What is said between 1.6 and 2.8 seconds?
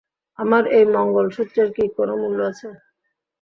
কী কোনও মূল্য আছে?